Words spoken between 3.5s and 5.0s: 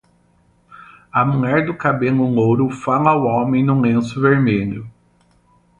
no lenço vermelho.